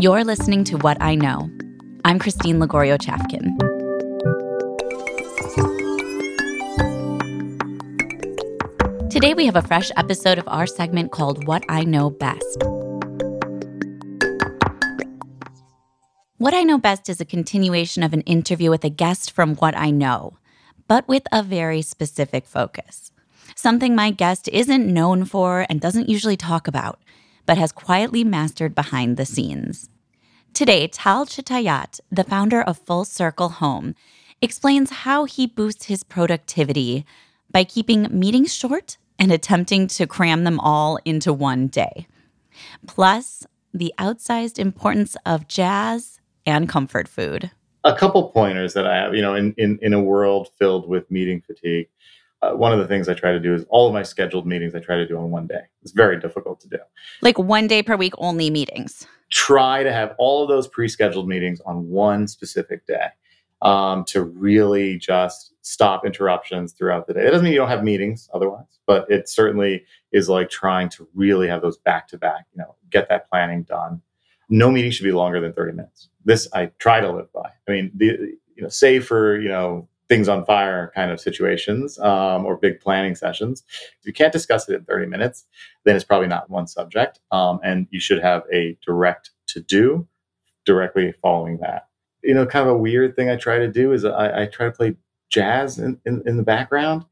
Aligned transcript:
You're 0.00 0.22
listening 0.22 0.62
to 0.66 0.76
What 0.76 0.96
I 1.02 1.16
Know. 1.16 1.50
I'm 2.04 2.20
Christine 2.20 2.60
Lagorio 2.60 2.96
Chafkin. 2.98 3.58
Today, 9.10 9.34
we 9.34 9.44
have 9.46 9.56
a 9.56 9.62
fresh 9.62 9.90
episode 9.96 10.38
of 10.38 10.46
our 10.46 10.68
segment 10.68 11.10
called 11.10 11.48
What 11.48 11.64
I 11.68 11.82
Know 11.82 12.10
Best. 12.10 12.62
What 16.36 16.54
I 16.54 16.62
Know 16.62 16.78
Best 16.78 17.08
is 17.08 17.20
a 17.20 17.24
continuation 17.24 18.04
of 18.04 18.12
an 18.12 18.20
interview 18.20 18.70
with 18.70 18.84
a 18.84 18.90
guest 18.90 19.32
from 19.32 19.56
What 19.56 19.76
I 19.76 19.90
Know, 19.90 20.34
but 20.86 21.08
with 21.08 21.24
a 21.32 21.42
very 21.42 21.82
specific 21.82 22.46
focus. 22.46 23.10
Something 23.56 23.96
my 23.96 24.12
guest 24.12 24.46
isn't 24.52 24.86
known 24.86 25.24
for 25.24 25.66
and 25.68 25.80
doesn't 25.80 26.08
usually 26.08 26.36
talk 26.36 26.68
about 26.68 27.00
but 27.48 27.56
has 27.56 27.72
quietly 27.72 28.22
mastered 28.22 28.74
behind 28.74 29.16
the 29.16 29.24
scenes. 29.24 29.88
Today, 30.52 30.86
Tal 30.86 31.24
Chitayat, 31.24 31.98
the 32.12 32.22
founder 32.22 32.60
of 32.60 32.76
Full 32.76 33.06
Circle 33.06 33.48
Home, 33.48 33.94
explains 34.42 34.90
how 34.90 35.24
he 35.24 35.46
boosts 35.46 35.86
his 35.86 36.04
productivity 36.04 37.06
by 37.50 37.64
keeping 37.64 38.06
meetings 38.10 38.52
short 38.52 38.98
and 39.18 39.32
attempting 39.32 39.86
to 39.86 40.06
cram 40.06 40.44
them 40.44 40.60
all 40.60 40.98
into 41.06 41.32
one 41.32 41.68
day. 41.68 42.06
Plus, 42.86 43.46
the 43.72 43.94
outsized 43.96 44.58
importance 44.58 45.16
of 45.24 45.48
jazz 45.48 46.20
and 46.44 46.68
comfort 46.68 47.08
food. 47.08 47.50
A 47.82 47.96
couple 47.96 48.28
pointers 48.28 48.74
that 48.74 48.86
I 48.86 48.96
have, 48.96 49.14
you 49.14 49.22
know, 49.22 49.34
in, 49.34 49.54
in, 49.56 49.78
in 49.80 49.94
a 49.94 50.02
world 50.02 50.50
filled 50.58 50.86
with 50.86 51.10
meeting 51.10 51.40
fatigue, 51.40 51.88
uh, 52.42 52.52
one 52.52 52.72
of 52.72 52.78
the 52.78 52.86
things 52.86 53.08
I 53.08 53.14
try 53.14 53.32
to 53.32 53.40
do 53.40 53.54
is 53.54 53.64
all 53.68 53.88
of 53.88 53.92
my 53.92 54.02
scheduled 54.02 54.46
meetings 54.46 54.74
I 54.74 54.80
try 54.80 54.96
to 54.96 55.06
do 55.06 55.18
on 55.18 55.30
one 55.30 55.46
day. 55.46 55.62
It's 55.82 55.92
very 55.92 56.18
difficult 56.20 56.60
to 56.60 56.68
do. 56.68 56.78
Like 57.20 57.38
one 57.38 57.66
day 57.66 57.82
per 57.82 57.96
week, 57.96 58.14
only 58.18 58.50
meetings. 58.50 59.06
Try 59.30 59.82
to 59.82 59.92
have 59.92 60.14
all 60.18 60.42
of 60.42 60.48
those 60.48 60.68
pre 60.68 60.88
scheduled 60.88 61.28
meetings 61.28 61.60
on 61.66 61.88
one 61.88 62.26
specific 62.28 62.86
day 62.86 63.08
um, 63.62 64.04
to 64.04 64.22
really 64.22 64.98
just 64.98 65.54
stop 65.62 66.06
interruptions 66.06 66.72
throughout 66.72 67.06
the 67.06 67.14
day. 67.14 67.26
It 67.26 67.30
doesn't 67.30 67.44
mean 67.44 67.52
you 67.52 67.58
don't 67.58 67.68
have 67.68 67.84
meetings 67.84 68.28
otherwise, 68.32 68.78
but 68.86 69.10
it 69.10 69.28
certainly 69.28 69.84
is 70.12 70.28
like 70.28 70.48
trying 70.48 70.88
to 70.90 71.08
really 71.14 71.48
have 71.48 71.60
those 71.60 71.78
back 71.78 72.08
to 72.08 72.18
back, 72.18 72.46
you 72.52 72.58
know, 72.58 72.76
get 72.90 73.08
that 73.08 73.28
planning 73.28 73.64
done. 73.64 74.00
No 74.48 74.70
meeting 74.70 74.90
should 74.90 75.04
be 75.04 75.12
longer 75.12 75.40
than 75.40 75.52
30 75.52 75.72
minutes. 75.72 76.08
This 76.24 76.48
I 76.54 76.66
try 76.78 77.00
to 77.00 77.10
live 77.10 77.30
by. 77.32 77.50
I 77.68 77.70
mean, 77.70 77.90
the, 77.94 78.38
you 78.54 78.62
know, 78.62 78.68
save 78.68 79.06
for, 79.06 79.38
you 79.38 79.48
know, 79.48 79.88
things 80.08 80.28
on 80.28 80.44
fire 80.44 80.90
kind 80.94 81.10
of 81.10 81.20
situations 81.20 81.98
um, 81.98 82.46
or 82.46 82.56
big 82.56 82.80
planning 82.80 83.14
sessions. 83.14 83.62
If 84.00 84.06
you 84.06 84.12
can't 84.12 84.32
discuss 84.32 84.68
it 84.68 84.74
in 84.74 84.84
30 84.84 85.06
minutes, 85.06 85.44
then 85.84 85.96
it's 85.96 86.04
probably 86.04 86.28
not 86.28 86.48
one 86.48 86.66
subject. 86.66 87.20
Um, 87.30 87.60
and 87.62 87.86
you 87.90 88.00
should 88.00 88.22
have 88.22 88.42
a 88.52 88.76
direct 88.84 89.30
to 89.48 89.60
do 89.60 90.08
directly 90.64 91.12
following 91.22 91.58
that. 91.58 91.88
You 92.22 92.34
know, 92.34 92.46
kind 92.46 92.68
of 92.68 92.74
a 92.74 92.78
weird 92.78 93.16
thing 93.16 93.30
I 93.30 93.36
try 93.36 93.58
to 93.58 93.68
do 93.70 93.92
is 93.92 94.04
I, 94.04 94.42
I 94.42 94.46
try 94.46 94.66
to 94.66 94.72
play 94.72 94.96
jazz 95.30 95.78
in, 95.78 96.00
in, 96.04 96.22
in, 96.26 96.36
the 96.36 96.42
background. 96.42 97.04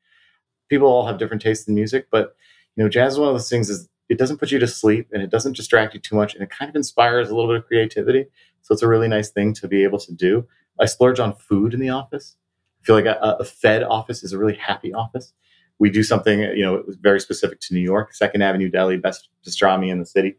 People 0.69 0.89
all 0.89 1.07
have 1.07 1.19
different 1.19 1.43
tastes 1.43 1.69
in 1.69 1.75
music, 1.75 2.09
but 2.11 2.35
you 2.77 2.83
know, 2.83 2.89
jazz 2.89 3.13
is 3.13 3.19
one 3.19 3.29
of 3.29 3.35
those 3.35 3.49
things 3.49 3.71
is 3.71 3.89
it 4.09 4.19
doesn't 4.19 4.39
put 4.39 4.51
you 4.51 4.59
to 4.59 4.67
sleep 4.67 5.09
and 5.13 5.23
it 5.23 5.31
doesn't 5.31 5.57
distract 5.57 5.95
you 5.95 6.01
too 6.01 6.17
much 6.17 6.35
and 6.35 6.43
it 6.43 6.51
kind 6.51 6.69
of 6.69 6.77
inspires 6.77 7.29
a 7.29 7.35
little 7.35 7.51
bit 7.51 7.59
of 7.59 7.67
creativity. 7.67 8.27
So 8.63 8.73
it's 8.73 8.83
a 8.83 8.89
really 8.89 9.09
nice 9.09 9.31
thing 9.31 9.53
to 9.55 9.69
be 9.69 9.85
able 9.85 9.99
to 10.01 10.13
do. 10.13 10.47
I 10.81 10.87
splurge 10.87 11.21
on 11.21 11.35
food 11.35 11.73
in 11.73 11.81
the 11.81 11.91
office 11.91 12.37
feel 12.87 12.95
like 12.97 13.05
a, 13.05 13.37
a 13.41 13.45
Fed 13.45 13.83
office 13.83 14.23
is 14.23 14.33
a 14.33 14.39
really 14.39 14.55
happy 14.55 14.95
office. 14.95 15.33
We 15.79 15.91
do 15.91 16.03
something, 16.03 16.41
you 16.41 16.63
know, 16.63 16.77
it 16.77 16.87
was 16.87 16.97
very 16.97 17.21
specific 17.21 17.61
to 17.63 17.75
New 17.75 17.81
York, 17.81 18.15
Second 18.15 18.43
Avenue 18.43 18.71
Deli, 18.71 18.97
best 18.97 19.29
pastrami 19.47 19.91
in 19.91 19.99
the 19.99 20.07
city, 20.07 20.37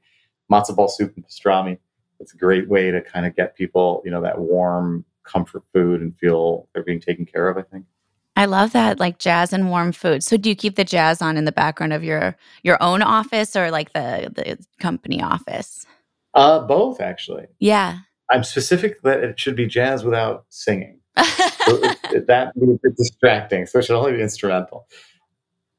matzo 0.52 0.76
ball 0.76 0.88
soup 0.88 1.14
and 1.16 1.26
pastrami. 1.28 1.78
It's 2.20 2.34
a 2.34 2.38
great 2.38 2.68
way 2.68 2.90
to 2.90 3.02
kind 3.02 3.26
of 3.28 3.36
get 3.36 3.56
people, 3.56 4.02
you 4.04 4.10
know, 4.10 4.22
that 4.22 4.40
warm 4.40 5.06
comfort 5.24 5.64
food 5.74 6.02
and 6.02 6.18
feel 6.18 6.68
they're 6.74 6.84
being 6.84 7.02
taken 7.02 7.26
care 7.26 7.50
of. 7.50 7.58
I 7.58 7.62
think. 7.62 7.86
I 8.36 8.46
love 8.46 8.72
that, 8.74 9.00
like 9.00 9.20
jazz 9.20 9.52
and 9.54 9.70
warm 9.70 9.92
food. 9.92 10.24
So, 10.24 10.38
do 10.38 10.50
you 10.50 10.56
keep 10.56 10.76
the 10.76 10.84
jazz 10.84 11.22
on 11.22 11.38
in 11.38 11.46
the 11.46 11.52
background 11.52 11.94
of 11.94 12.04
your 12.04 12.36
your 12.64 12.82
own 12.82 13.04
office 13.04 13.56
or 13.56 13.70
like 13.70 13.94
the 13.94 14.32
the 14.34 14.58
company 14.80 15.22
office? 15.22 15.86
Uh, 16.34 16.62
both 16.62 17.02
actually. 17.02 17.48
Yeah. 17.60 18.00
I'm 18.30 18.44
specific 18.44 19.02
that 19.04 19.24
it 19.24 19.40
should 19.40 19.56
be 19.56 19.68
jazz 19.68 20.04
without 20.04 20.46
singing 20.50 20.97
so 21.66 21.80
it, 22.12 22.28
that 22.28 22.54
it's 22.56 22.98
distracting. 22.98 23.66
So 23.66 23.80
it 23.80 23.86
should 23.86 23.98
only 23.98 24.14
be 24.14 24.22
instrumental. 24.22 24.88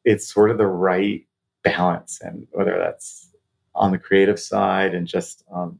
It's 0.04 0.32
sort 0.32 0.50
of 0.50 0.59
the 0.59 0.66
right 0.66 1.26
balance, 1.62 2.21
and 2.22 2.47
whether 2.53 2.78
that's 2.78 3.31
on 3.75 3.93
the 3.93 3.99
creative 3.99 4.41
side 4.41 4.94
and 4.94 5.06
just, 5.06 5.44
um, 5.54 5.78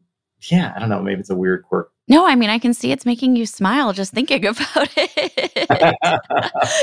yeah, 0.51 0.73
I 0.77 0.79
don't 0.79 0.89
know. 0.89 1.03
Maybe 1.03 1.21
it's 1.21 1.31
a 1.31 1.37
weird 1.37 1.65
quirk. 1.65 1.93
No, 2.11 2.27
I 2.27 2.37
mean, 2.37 2.49
I 2.49 2.59
can 2.59 2.73
see 2.73 2.91
it's 2.91 3.05
making 3.05 3.37
you 3.37 3.45
smile 3.45 3.93
just 3.93 4.15
thinking 4.15 4.47
about 4.47 4.89
it. 4.97 6.21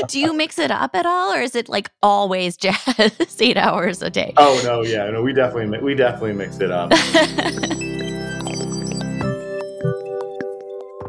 Do 0.07 0.19
you 0.19 0.33
mix 0.33 0.59
it 0.59 0.69
up 0.71 0.95
at 0.95 1.05
all, 1.05 1.33
or 1.33 1.39
is 1.39 1.55
it 1.55 1.67
like 1.67 1.89
always 2.03 2.57
jazz 2.61 3.37
eight 3.39 3.57
hours 3.57 4.01
a 4.01 4.09
day? 4.09 4.33
Oh 4.37 4.61
no, 4.63 4.83
yeah, 4.83 5.09
no, 5.09 5.21
we 5.23 5.33
definitely 5.33 5.79
we 5.79 5.95
definitely 5.95 6.33
mix 6.33 6.59
it 6.59 6.71
up. 6.71 6.91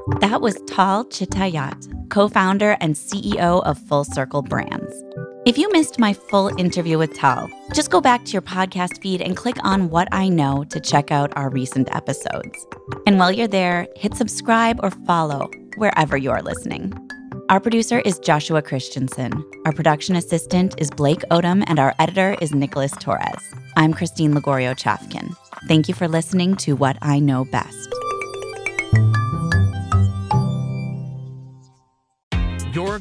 That 0.06 0.40
was 0.40 0.60
Tal 0.68 1.04
Chitayat, 1.06 2.10
co 2.10 2.28
founder 2.28 2.76
and 2.80 2.94
CEO 2.94 3.60
of 3.64 3.76
Full 3.76 4.04
Circle 4.04 4.42
Brands. 4.42 4.94
If 5.44 5.58
you 5.58 5.68
missed 5.72 5.98
my 5.98 6.12
full 6.12 6.56
interview 6.60 6.96
with 6.96 7.12
Tal, 7.14 7.50
just 7.74 7.90
go 7.90 8.00
back 8.00 8.24
to 8.24 8.32
your 8.32 8.42
podcast 8.42 9.02
feed 9.02 9.20
and 9.20 9.36
click 9.36 9.56
on 9.64 9.90
What 9.90 10.06
I 10.12 10.28
Know 10.28 10.62
to 10.70 10.78
check 10.78 11.10
out 11.10 11.36
our 11.36 11.50
recent 11.50 11.92
episodes. 11.92 12.66
And 13.04 13.18
while 13.18 13.32
you're 13.32 13.48
there, 13.48 13.88
hit 13.96 14.14
subscribe 14.14 14.78
or 14.80 14.92
follow 14.92 15.50
wherever 15.76 16.16
you 16.16 16.30
are 16.30 16.42
listening. 16.42 16.92
Our 17.48 17.58
producer 17.58 17.98
is 17.98 18.20
Joshua 18.20 18.62
Christensen. 18.62 19.44
Our 19.64 19.72
production 19.72 20.14
assistant 20.14 20.76
is 20.78 20.88
Blake 20.88 21.22
Odom, 21.32 21.64
and 21.66 21.80
our 21.80 21.96
editor 21.98 22.36
is 22.40 22.54
Nicholas 22.54 22.92
Torres. 23.00 23.42
I'm 23.76 23.92
Christine 23.92 24.34
Lagorio 24.34 24.72
Chafkin. 24.76 25.34
Thank 25.66 25.88
you 25.88 25.94
for 25.94 26.06
listening 26.06 26.54
to 26.58 26.76
What 26.76 26.96
I 27.02 27.18
Know 27.18 27.44
Best. 27.44 27.95